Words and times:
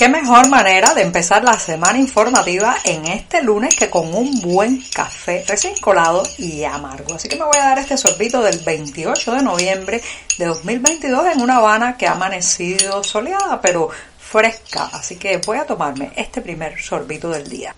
Qué 0.00 0.08
mejor 0.08 0.48
manera 0.48 0.94
de 0.94 1.02
empezar 1.02 1.44
la 1.44 1.58
semana 1.58 1.98
informativa 1.98 2.74
en 2.84 3.04
este 3.04 3.42
lunes 3.42 3.76
que 3.76 3.90
con 3.90 4.14
un 4.14 4.40
buen 4.40 4.82
café 4.94 5.44
recién 5.46 5.76
colado 5.76 6.22
y 6.38 6.64
amargo. 6.64 7.16
Así 7.16 7.28
que 7.28 7.36
me 7.36 7.44
voy 7.44 7.58
a 7.58 7.64
dar 7.64 7.80
este 7.80 7.98
sorbito 7.98 8.40
del 8.40 8.60
28 8.60 9.32
de 9.34 9.42
noviembre 9.42 10.00
de 10.38 10.46
2022 10.46 11.26
en 11.34 11.42
una 11.42 11.56
Habana 11.56 11.98
que 11.98 12.06
ha 12.06 12.12
amanecido 12.12 13.04
soleada 13.04 13.60
pero 13.60 13.90
fresca. 14.18 14.88
Así 14.90 15.16
que 15.16 15.36
voy 15.36 15.58
a 15.58 15.66
tomarme 15.66 16.12
este 16.16 16.40
primer 16.40 16.80
sorbito 16.80 17.28
del 17.28 17.46
día. 17.46 17.74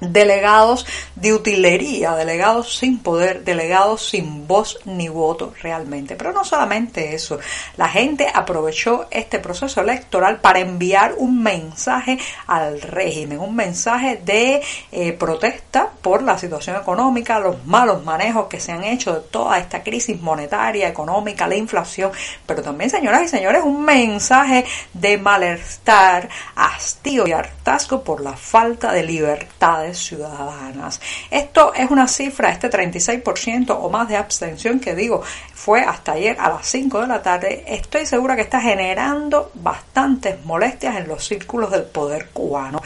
delegados 0.00 0.86
de 1.14 1.32
utilería, 1.32 2.14
delegados 2.14 2.76
sin 2.76 2.98
poder, 2.98 3.44
delegados 3.44 4.08
sin 4.08 4.46
voz 4.46 4.78
ni 4.84 5.08
voto 5.08 5.54
realmente. 5.62 6.16
Pero 6.16 6.32
no 6.32 6.44
solamente 6.44 7.14
eso, 7.14 7.38
la 7.76 7.88
gente 7.88 8.26
aprovechó 8.32 9.06
este 9.10 9.38
proceso 9.38 9.80
electoral 9.80 10.40
para 10.40 10.60
enviar 10.60 11.14
un 11.18 11.42
mensaje 11.42 12.18
al 12.46 12.80
régimen, 12.80 13.38
un 13.38 13.54
mensaje 13.54 14.20
de 14.24 14.62
eh, 14.92 15.12
protesta 15.12 15.90
por 16.02 16.22
la 16.22 16.38
situación 16.38 16.76
económica, 16.76 17.38
los 17.38 17.64
malos 17.66 18.04
manejos 18.04 18.46
que 18.46 18.60
se 18.60 18.72
han 18.72 18.84
hecho 18.84 19.14
de 19.14 19.20
toda 19.20 19.58
esta 19.58 19.82
crisis 19.82 20.20
monetaria, 20.20 20.88
económica, 20.88 21.46
la 21.46 21.56
inflación, 21.56 22.12
pero 22.46 22.62
también, 22.62 22.90
señoras 22.90 23.22
y 23.22 23.28
señores, 23.28 23.62
un 23.64 23.84
mensaje 23.84 24.64
de 24.92 25.18
malestar, 25.18 26.28
hastío 26.54 27.26
y 27.26 27.32
hartazgo 27.32 28.02
por 28.02 28.20
la 28.20 28.36
falta 28.36 28.92
de 28.92 29.02
libertad 29.02 29.85
ciudadanas. 29.94 31.00
Esto 31.30 31.72
es 31.74 31.90
una 31.90 32.08
cifra, 32.08 32.50
este 32.50 32.70
36% 32.70 33.76
o 33.78 33.90
más 33.90 34.08
de 34.08 34.16
abstención 34.16 34.80
que 34.80 34.94
digo 34.94 35.22
fue 35.54 35.80
hasta 35.80 36.12
ayer 36.12 36.36
a 36.38 36.50
las 36.50 36.66
5 36.66 37.00
de 37.00 37.06
la 37.06 37.22
tarde. 37.22 37.64
Estoy 37.66 38.06
segura 38.06 38.36
que 38.36 38.42
está 38.42 38.60
generando 38.60 39.50
bastantes 39.54 40.44
molestias 40.44 40.96
en 40.96 41.08
los 41.08 41.24
círculos 41.24 41.70
del 41.70 41.84
poder 41.84 42.28
cubano. 42.30 42.80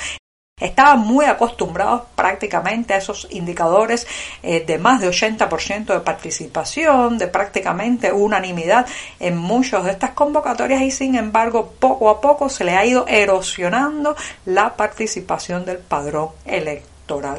Estaban 0.61 1.01
muy 1.01 1.25
acostumbrados 1.25 2.03
prácticamente 2.15 2.93
a 2.93 2.99
esos 2.99 3.27
indicadores 3.31 4.07
eh, 4.43 4.63
de 4.65 4.79
más 4.79 5.01
de 5.01 5.09
80% 5.09 5.87
de 5.87 6.01
participación, 6.01 7.17
de 7.17 7.29
prácticamente 7.29 8.13
unanimidad 8.13 8.87
en 9.19 9.39
muchas 9.39 9.85
de 9.85 9.93
estas 9.93 10.11
convocatorias 10.11 10.83
y 10.83 10.91
sin 10.91 11.15
embargo 11.15 11.73
poco 11.79 12.11
a 12.11 12.21
poco 12.21 12.51
se 12.51 12.65
le 12.65 12.77
ha 12.77 12.85
ido 12.85 13.07
erosionando 13.09 14.15
la 14.45 14.77
participación 14.77 15.65
del 15.65 15.79
padrón 15.79 16.29
electoral 16.45 16.90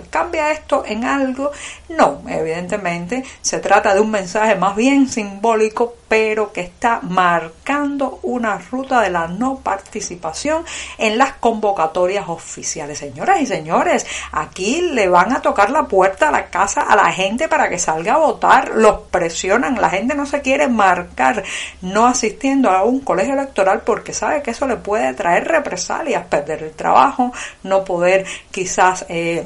¿Cambia 0.10 0.52
esto 0.52 0.84
en 0.86 1.06
algo? 1.06 1.52
No, 1.90 2.22
evidentemente 2.28 3.24
se 3.42 3.60
trata 3.60 3.94
de 3.94 4.02
un 4.02 4.12
mensaje 4.12 4.56
más 4.56 4.76
bien 4.76 5.08
simbólico, 5.08 5.96
pero 6.10 6.52
que 6.52 6.60
está 6.60 7.00
marcando 7.02 8.20
una 8.24 8.58
ruta 8.58 9.00
de 9.00 9.10
la 9.10 9.28
no 9.28 9.60
participación 9.60 10.66
en 10.98 11.18
las 11.18 11.34
convocatorias 11.34 12.28
oficiales. 12.28 13.00
Señoras 13.00 13.40
y 13.40 13.46
señores, 13.46 14.06
aquí 14.34 14.82
le 14.82 15.08
van 15.08 15.32
a 15.32 15.42
tocar 15.42 15.70
la 15.70 15.84
puerta 15.84 16.28
a 16.28 16.32
la 16.32 16.50
casa 16.50 16.82
a 16.82 16.98
la 16.98 17.10
gente 17.14 17.48
para 17.48 17.70
que 17.70 17.80
salga 17.80 18.16
a 18.16 18.18
votar, 18.18 18.72
los 18.76 19.00
presionan, 19.10 19.80
la 19.80 19.90
gente 19.90 20.16
no 20.16 20.26
se 20.26 20.42
quiere 20.42 20.68
marcar 20.68 21.44
no 21.82 22.08
asistiendo 22.08 22.70
a 22.70 22.84
un 22.84 23.00
colegio 23.00 23.36
electoral 23.36 23.84
porque 23.86 24.12
sabe 24.12 24.42
que 24.42 24.52
eso 24.52 24.68
le 24.68 24.76
puede 24.76 25.14
traer 25.14 25.48
represalias, 25.48 26.26
perder 26.26 26.64
el 26.64 26.72
trabajo, 26.72 27.32
no 27.64 27.86
poder 27.86 28.26
quizás... 28.52 29.06
Eh, 29.08 29.46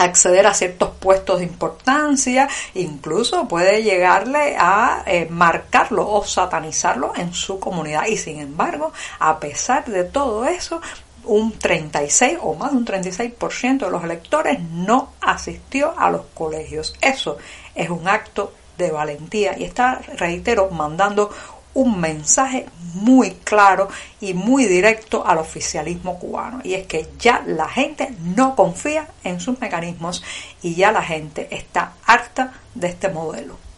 acceder 0.00 0.46
a 0.46 0.54
ciertos 0.54 0.90
puestos 0.98 1.38
de 1.38 1.44
importancia, 1.44 2.48
incluso 2.74 3.46
puede 3.48 3.82
llegarle 3.82 4.56
a 4.58 5.02
eh, 5.06 5.26
marcarlo 5.30 6.08
o 6.08 6.24
satanizarlo 6.24 7.12
en 7.16 7.32
su 7.34 7.60
comunidad. 7.60 8.06
Y 8.06 8.16
sin 8.16 8.40
embargo, 8.40 8.92
a 9.18 9.38
pesar 9.38 9.84
de 9.84 10.04
todo 10.04 10.46
eso, 10.46 10.80
un 11.24 11.52
36 11.52 12.38
o 12.40 12.54
más 12.54 12.72
de 12.72 12.78
un 12.78 12.86
36% 12.86 13.78
de 13.78 13.90
los 13.90 14.02
electores 14.02 14.60
no 14.60 15.12
asistió 15.20 15.94
a 15.98 16.10
los 16.10 16.22
colegios. 16.34 16.94
Eso 17.00 17.36
es 17.74 17.90
un 17.90 18.08
acto 18.08 18.52
de 18.78 18.90
valentía 18.90 19.58
y 19.58 19.64
está, 19.64 20.00
reitero, 20.16 20.70
mandando 20.70 21.30
un 21.74 22.00
mensaje 22.00 22.66
muy 22.94 23.32
claro 23.44 23.88
y 24.20 24.34
muy 24.34 24.66
directo 24.66 25.26
al 25.26 25.38
oficialismo 25.38 26.18
cubano. 26.18 26.60
Y 26.64 26.74
es 26.74 26.86
que 26.86 27.08
ya 27.18 27.42
la 27.46 27.68
gente 27.68 28.14
no 28.36 28.56
confía 28.56 29.08
en 29.24 29.40
sus 29.40 29.60
mecanismos 29.60 30.22
y 30.62 30.74
ya 30.74 30.92
la 30.92 31.02
gente 31.02 31.48
está 31.50 31.92
harta 32.04 32.52
de 32.74 32.88
este 32.88 33.08
modelo. 33.08 33.69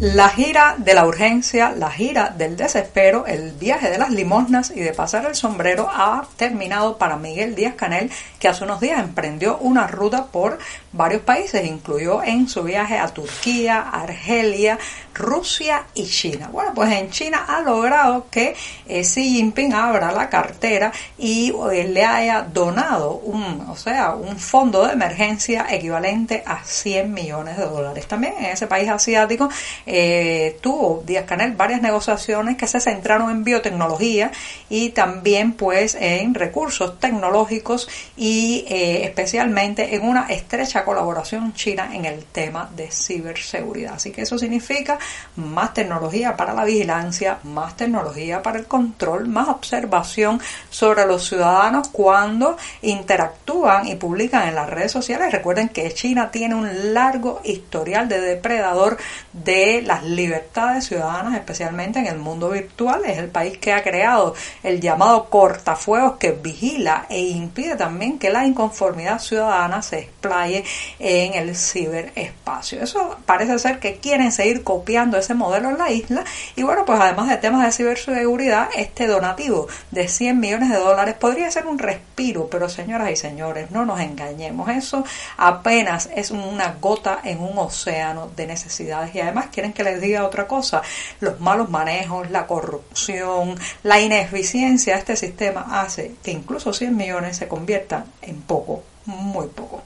La 0.00 0.28
gira 0.28 0.76
de 0.78 0.94
la 0.94 1.04
urgencia, 1.04 1.72
la 1.72 1.90
gira 1.90 2.28
del 2.28 2.56
desespero, 2.56 3.26
el 3.26 3.50
viaje 3.50 3.90
de 3.90 3.98
las 3.98 4.10
limosnas 4.10 4.70
y 4.70 4.78
de 4.78 4.92
pasar 4.92 5.26
el 5.26 5.34
sombrero 5.34 5.88
ha 5.90 6.24
terminado 6.36 6.98
para 6.98 7.16
Miguel 7.16 7.56
Díaz 7.56 7.74
Canel, 7.74 8.08
que 8.38 8.46
hace 8.46 8.62
unos 8.62 8.78
días 8.78 9.02
emprendió 9.02 9.58
una 9.58 9.88
ruta 9.88 10.26
por 10.26 10.60
varios 10.92 11.22
países, 11.22 11.66
incluyó 11.66 12.22
en 12.22 12.48
su 12.48 12.62
viaje 12.62 12.96
a 12.96 13.08
Turquía, 13.08 13.80
Argelia, 13.80 14.78
Rusia 15.14 15.84
y 15.94 16.06
China. 16.06 16.48
Bueno, 16.52 16.72
pues 16.74 16.92
en 16.92 17.10
China 17.10 17.44
ha 17.48 17.60
logrado 17.60 18.26
que 18.30 18.54
eh, 18.86 19.02
Xi 19.02 19.34
Jinping 19.34 19.74
abra 19.74 20.12
la 20.12 20.28
cartera 20.28 20.92
y 21.18 21.52
eh, 21.72 21.88
le 21.88 22.04
haya 22.04 22.42
donado 22.42 23.14
un, 23.14 23.66
o 23.68 23.74
sea, 23.74 24.14
un 24.14 24.38
fondo 24.38 24.86
de 24.86 24.92
emergencia 24.92 25.66
equivalente 25.68 26.44
a 26.46 26.62
100 26.62 27.12
millones 27.12 27.56
de 27.56 27.64
dólares. 27.64 28.06
También 28.06 28.34
en 28.38 28.46
ese 28.46 28.68
país 28.68 28.88
asiático 28.88 29.48
eh, 29.88 30.58
tuvo 30.60 31.02
Díaz 31.06 31.24
Canel 31.24 31.52
varias 31.52 31.80
negociaciones 31.80 32.56
que 32.56 32.66
se 32.66 32.80
centraron 32.80 33.30
en 33.30 33.44
biotecnología 33.44 34.30
y 34.68 34.90
también 34.90 35.52
pues 35.52 35.96
en 35.98 36.34
recursos 36.34 37.00
tecnológicos 37.00 37.88
y 38.16 38.64
especialmente 38.68 39.94
en 39.94 40.04
una 40.04 40.26
estrecha 40.28 40.84
colaboración 40.84 41.54
china 41.54 41.90
en 41.94 42.04
el 42.04 42.24
tema 42.24 42.68
de 42.76 42.90
ciberseguridad. 42.90 43.94
Así 43.94 44.12
que 44.12 44.22
eso 44.22 44.38
significa 44.38 44.98
más 45.36 45.74
tecnología 45.74 46.36
para 46.36 46.52
la 46.52 46.64
vigilancia, 46.64 47.38
más 47.44 47.76
tecnología 47.76 48.42
para 48.42 48.58
el 48.58 48.66
control, 48.66 49.28
más 49.28 49.48
observación 49.48 50.40
sobre 50.70 51.06
los 51.06 51.26
ciudadanos 51.26 51.88
cuando 51.88 52.56
interactúan 52.82 53.88
y 53.88 53.94
publican 53.96 54.48
en 54.48 54.54
las 54.54 54.68
redes 54.68 54.92
sociales. 54.92 55.32
Recuerden 55.32 55.68
que 55.68 55.92
China 55.92 56.30
tiene 56.30 56.54
un 56.54 56.94
largo 56.94 57.40
historial 57.44 58.08
de 58.08 58.20
depredador 58.20 58.98
de 59.32 59.77
las 59.82 60.04
libertades 60.04 60.86
ciudadanas, 60.86 61.34
especialmente 61.34 61.98
en 61.98 62.06
el 62.06 62.18
mundo 62.18 62.50
virtual. 62.50 63.04
Es 63.04 63.18
el 63.18 63.28
país 63.28 63.58
que 63.58 63.72
ha 63.72 63.82
creado 63.82 64.34
el 64.62 64.80
llamado 64.80 65.28
cortafuegos 65.30 66.16
que 66.16 66.32
vigila 66.32 67.06
e 67.08 67.20
impide 67.20 67.76
también 67.76 68.18
que 68.18 68.30
la 68.30 68.46
inconformidad 68.46 69.18
ciudadana 69.18 69.82
se 69.82 70.00
explaye 70.00 70.64
en 70.98 71.34
el 71.34 71.56
ciberespacio. 71.56 72.82
Eso 72.82 73.16
parece 73.26 73.58
ser 73.58 73.78
que 73.78 73.96
quieren 73.96 74.32
seguir 74.32 74.62
copiando 74.62 75.18
ese 75.18 75.34
modelo 75.34 75.70
en 75.70 75.78
la 75.78 75.90
isla. 75.90 76.24
Y 76.56 76.62
bueno, 76.62 76.84
pues 76.84 77.00
además 77.00 77.28
de 77.28 77.36
temas 77.36 77.64
de 77.64 77.72
ciberseguridad, 77.72 78.68
este 78.76 79.06
donativo 79.06 79.68
de 79.90 80.08
100 80.08 80.38
millones 80.38 80.70
de 80.70 80.76
dólares 80.76 81.14
podría 81.14 81.50
ser 81.50 81.66
un 81.66 81.78
respiro, 81.78 82.48
pero 82.50 82.68
señoras 82.68 83.10
y 83.10 83.16
señores, 83.16 83.70
no 83.70 83.84
nos 83.84 84.00
engañemos, 84.00 84.68
eso 84.68 85.04
apenas 85.36 86.08
es 86.14 86.30
una 86.30 86.76
gota 86.80 87.20
en 87.24 87.40
un 87.40 87.58
océano 87.58 88.30
de 88.36 88.46
necesidades. 88.46 89.14
Y 89.14 89.20
además 89.20 89.46
quieren 89.52 89.67
que 89.72 89.84
les 89.84 90.00
diga 90.00 90.24
otra 90.24 90.46
cosa, 90.46 90.82
los 91.20 91.40
malos 91.40 91.70
manejos, 91.70 92.30
la 92.30 92.46
corrupción, 92.46 93.58
la 93.82 94.00
ineficiencia 94.00 94.94
de 94.94 95.00
este 95.00 95.16
sistema 95.16 95.80
hace 95.80 96.14
que 96.22 96.30
incluso 96.30 96.72
100 96.72 96.96
millones 96.96 97.36
se 97.36 97.48
conviertan 97.48 98.04
en 98.22 98.42
poco, 98.42 98.82
muy 99.06 99.46
poco. 99.48 99.82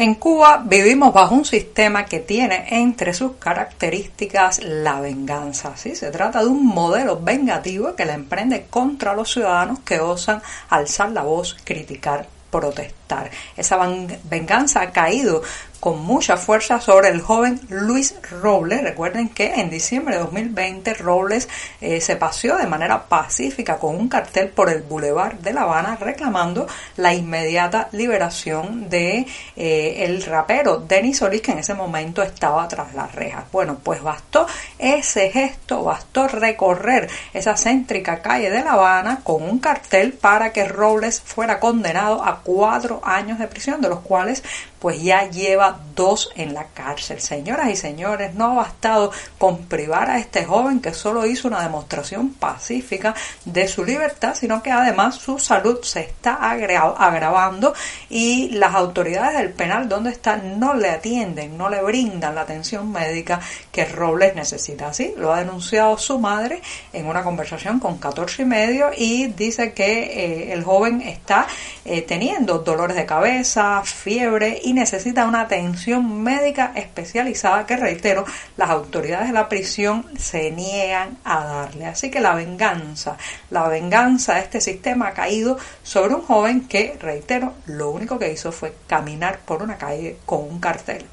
En 0.00 0.14
Cuba 0.14 0.62
vivimos 0.64 1.12
bajo 1.12 1.34
un 1.34 1.44
sistema 1.44 2.06
que 2.06 2.20
tiene 2.20 2.68
entre 2.70 3.12
sus 3.12 3.32
características 3.32 4.64
la 4.64 4.98
venganza. 4.98 5.76
¿sí? 5.76 5.94
Se 5.94 6.10
trata 6.10 6.40
de 6.40 6.46
un 6.46 6.64
modelo 6.64 7.20
vengativo 7.20 7.94
que 7.94 8.06
la 8.06 8.14
emprende 8.14 8.64
contra 8.70 9.14
los 9.14 9.30
ciudadanos 9.30 9.80
que 9.80 10.00
osan 10.00 10.40
alzar 10.70 11.10
la 11.10 11.20
voz, 11.20 11.54
criticar, 11.64 12.26
protestar. 12.50 13.30
Esa 13.54 13.76
venganza 14.24 14.80
ha 14.80 14.90
caído 14.90 15.42
con 15.80 16.04
mucha 16.04 16.36
fuerza 16.36 16.80
sobre 16.80 17.08
el 17.08 17.22
joven 17.22 17.60
Luis 17.70 18.14
Robles. 18.42 18.82
Recuerden 18.82 19.30
que 19.30 19.54
en 19.54 19.70
diciembre 19.70 20.16
de 20.16 20.20
2020 20.20 20.94
Robles 20.94 21.48
eh, 21.80 22.00
se 22.00 22.16
paseó 22.16 22.58
de 22.58 22.66
manera 22.66 23.08
pacífica 23.08 23.78
con 23.78 23.96
un 23.96 24.08
cartel 24.08 24.50
por 24.50 24.68
el 24.70 24.82
Boulevard 24.82 25.38
de 25.38 25.54
La 25.54 25.62
Habana 25.62 25.96
reclamando 25.96 26.66
la 26.96 27.14
inmediata 27.14 27.88
liberación 27.92 28.90
de 28.90 29.26
eh, 29.56 30.04
el 30.04 30.22
rapero 30.22 30.76
Denis 30.78 31.18
Solís 31.18 31.40
que 31.40 31.52
en 31.52 31.58
ese 31.60 31.74
momento 31.74 32.22
estaba 32.22 32.68
tras 32.68 32.94
las 32.94 33.14
rejas. 33.14 33.44
Bueno, 33.50 33.78
pues 33.82 34.02
bastó 34.02 34.46
ese 34.78 35.30
gesto, 35.30 35.82
bastó 35.82 36.28
recorrer 36.28 37.08
esa 37.32 37.56
céntrica 37.56 38.20
calle 38.20 38.50
de 38.50 38.62
La 38.62 38.72
Habana 38.72 39.20
con 39.22 39.42
un 39.42 39.58
cartel 39.58 40.12
para 40.12 40.52
que 40.52 40.68
Robles 40.68 41.20
fuera 41.20 41.58
condenado 41.58 42.22
a 42.22 42.40
cuatro 42.42 43.00
años 43.02 43.38
de 43.38 43.48
prisión, 43.48 43.80
de 43.80 43.88
los 43.88 44.00
cuales 44.00 44.42
pues 44.80 45.02
ya 45.02 45.28
lleva 45.28 45.78
dos 45.94 46.30
en 46.34 46.54
la 46.54 46.66
cárcel. 46.68 47.20
Señoras 47.20 47.68
y 47.70 47.76
señores, 47.76 48.34
no 48.34 48.52
ha 48.52 48.54
bastado 48.54 49.12
con 49.38 49.66
privar 49.66 50.10
a 50.10 50.18
este 50.18 50.44
joven 50.44 50.80
que 50.80 50.94
solo 50.94 51.26
hizo 51.26 51.48
una 51.48 51.62
demostración 51.62 52.30
pacífica 52.30 53.14
de 53.44 53.68
su 53.68 53.84
libertad, 53.84 54.34
sino 54.34 54.62
que 54.62 54.70
además 54.70 55.16
su 55.16 55.38
salud 55.38 55.80
se 55.82 56.00
está 56.00 56.34
agravando 56.34 57.74
y 58.08 58.50
las 58.50 58.74
autoridades 58.74 59.38
del 59.38 59.52
penal 59.52 59.88
donde 59.88 60.10
está 60.10 60.36
no 60.36 60.74
le 60.74 60.88
atienden, 60.88 61.56
no 61.56 61.68
le 61.68 61.82
brindan 61.82 62.34
la 62.34 62.42
atención 62.42 62.90
médica 62.90 63.40
que 63.70 63.84
Robles 63.84 64.34
necesita. 64.34 64.88
Así 64.88 65.14
lo 65.16 65.32
ha 65.32 65.40
denunciado 65.40 65.98
su 65.98 66.18
madre 66.18 66.62
en 66.92 67.06
una 67.06 67.22
conversación 67.22 67.78
con 67.78 67.98
14 67.98 68.42
y 68.42 68.44
medio 68.46 68.90
y 68.96 69.26
dice 69.28 69.72
que 69.72 70.02
eh, 70.02 70.52
el 70.52 70.64
joven 70.64 71.02
está 71.02 71.46
eh, 71.84 72.02
teniendo 72.02 72.58
dolores 72.58 72.96
de 72.96 73.06
cabeza, 73.06 73.82
fiebre 73.84 74.60
y 74.62 74.69
necesita 74.72 75.26
una 75.26 75.42
atención 75.42 76.22
médica 76.22 76.72
especializada 76.74 77.66
que, 77.66 77.76
reitero, 77.76 78.24
las 78.56 78.70
autoridades 78.70 79.28
de 79.28 79.34
la 79.34 79.48
prisión 79.48 80.06
se 80.18 80.50
niegan 80.50 81.18
a 81.24 81.44
darle. 81.44 81.86
Así 81.86 82.10
que 82.10 82.20
la 82.20 82.34
venganza, 82.34 83.16
la 83.50 83.68
venganza 83.68 84.34
de 84.34 84.40
este 84.40 84.60
sistema 84.60 85.08
ha 85.08 85.12
caído 85.12 85.58
sobre 85.82 86.14
un 86.14 86.22
joven 86.22 86.68
que, 86.68 86.96
reitero, 87.00 87.54
lo 87.66 87.90
único 87.90 88.18
que 88.18 88.32
hizo 88.32 88.52
fue 88.52 88.74
caminar 88.86 89.40
por 89.40 89.62
una 89.62 89.76
calle 89.76 90.18
con 90.26 90.40
un 90.40 90.60
cartel. 90.60 91.04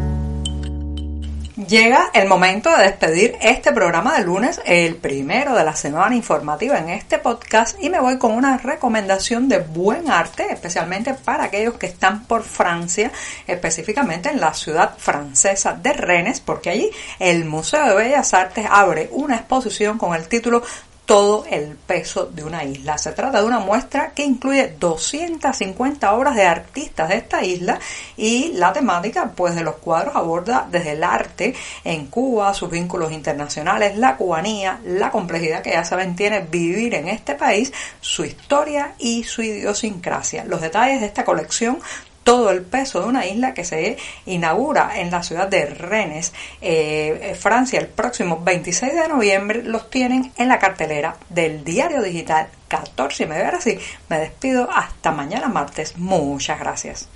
Llega 1.65 2.11
el 2.13 2.27
momento 2.27 2.69
de 2.69 2.83
despedir 2.83 3.35
este 3.41 3.71
programa 3.71 4.15
de 4.15 4.23
lunes, 4.23 4.61
el 4.63 4.95
primero 4.95 5.55
de 5.55 5.63
la 5.63 5.75
semana 5.75 6.15
informativa 6.15 6.77
en 6.77 6.89
este 6.89 7.17
podcast, 7.17 7.81
y 7.81 7.89
me 7.89 7.99
voy 7.99 8.19
con 8.19 8.33
una 8.33 8.59
recomendación 8.59 9.49
de 9.49 9.57
buen 9.57 10.07
arte, 10.07 10.45
especialmente 10.51 11.15
para 11.15 11.45
aquellos 11.45 11.73
que 11.73 11.87
están 11.87 12.25
por 12.25 12.43
Francia, 12.43 13.11
específicamente 13.47 14.29
en 14.29 14.39
la 14.39 14.53
ciudad 14.53 14.99
francesa 14.99 15.73
de 15.73 15.93
Rennes, 15.93 16.41
porque 16.41 16.69
allí 16.69 16.91
el 17.17 17.45
Museo 17.45 17.87
de 17.87 17.95
Bellas 17.95 18.35
Artes 18.35 18.67
abre 18.69 19.09
una 19.11 19.37
exposición 19.37 19.97
con 19.97 20.13
el 20.13 20.27
título 20.27 20.61
todo 21.07 21.45
el 21.49 21.77
peso 21.77 22.25
de 22.25 22.43
una 22.43 22.65
isla. 22.65 22.97
Se 22.97 23.13
trata 23.13 23.39
de 23.39 23.47
una 23.47 23.59
muestra 23.59 24.11
que 24.11 24.25
incluye 24.25 24.75
250 24.77 26.13
obras 26.13 26.35
de 26.35 26.45
artistas 26.45 27.07
de 27.07 27.15
esta 27.15 27.43
isla 27.45 27.79
y 28.17 28.51
la 28.53 28.73
temática 28.73 29.31
pues 29.33 29.55
de 29.55 29.63
los 29.63 29.75
cuadros 29.75 30.17
aborda 30.17 30.67
desde 30.69 30.91
el 30.91 31.03
arte 31.03 31.55
en 31.85 32.07
Cuba, 32.07 32.53
sus 32.53 32.69
vínculos 32.69 33.13
internacionales, 33.13 33.97
la 33.97 34.17
cubanía, 34.17 34.81
la 34.83 35.09
complejidad 35.09 35.61
que 35.61 35.71
ya 35.71 35.85
saben 35.85 36.13
tiene 36.13 36.41
vivir 36.41 36.93
en 36.93 37.07
este 37.07 37.35
país, 37.35 37.71
su 38.01 38.25
historia 38.25 38.93
y 38.99 39.23
su 39.23 39.41
idiosincrasia. 39.41 40.43
Los 40.43 40.59
detalles 40.59 40.99
de 40.99 41.07
esta 41.07 41.23
colección 41.23 41.79
todo 42.27 42.51
el 42.51 42.61
peso 42.63 42.99
de 42.99 43.07
una 43.07 43.25
isla 43.25 43.53
que 43.53 43.63
se 43.63 43.95
inaugura 44.25 44.99
en 44.99 45.09
la 45.09 45.23
ciudad 45.23 45.47
de 45.47 45.65
Rennes, 45.65 46.33
eh, 46.61 47.37
Francia, 47.39 47.79
el 47.79 47.87
próximo 47.87 48.41
26 48.43 48.93
de 48.95 49.07
noviembre, 49.07 49.63
los 49.63 49.89
tienen 49.89 50.33
en 50.35 50.49
la 50.49 50.59
cartelera 50.59 51.15
del 51.29 51.63
diario 51.63 52.01
digital 52.01 52.49
14 52.67 53.23
y 53.23 53.27
media. 53.27 53.45
Ahora 53.45 53.61
sí, 53.61 53.79
me 54.09 54.19
despido 54.19 54.69
hasta 54.69 55.13
mañana 55.13 55.47
martes. 55.47 55.97
Muchas 55.97 56.59
gracias. 56.59 57.07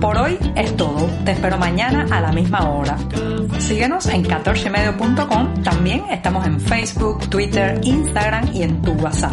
Por 0.00 0.16
hoy 0.16 0.36
es 0.56 0.76
todo. 0.76 1.08
Te 1.24 1.30
espero 1.30 1.58
mañana 1.58 2.08
a 2.10 2.20
la 2.20 2.32
misma 2.32 2.68
hora. 2.70 2.98
Síguenos 3.60 4.06
en 4.06 4.24
14medio.com. 4.24 5.62
También 5.62 6.06
estamos 6.10 6.44
en 6.44 6.60
Facebook, 6.60 7.30
Twitter, 7.30 7.78
Instagram 7.84 8.50
y 8.52 8.64
en 8.64 8.82
tu 8.82 8.94
WhatsApp. 8.94 9.32